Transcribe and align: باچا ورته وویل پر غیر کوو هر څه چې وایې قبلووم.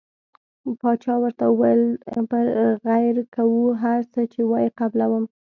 باچا 0.79 1.13
ورته 1.23 1.43
وویل 1.49 1.83
پر 2.31 2.45
غیر 2.85 3.15
کوو 3.35 3.63
هر 3.83 3.99
څه 4.13 4.21
چې 4.31 4.41
وایې 4.49 4.69
قبلووم. 4.79 5.25